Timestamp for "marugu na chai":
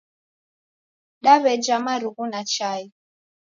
1.79-2.93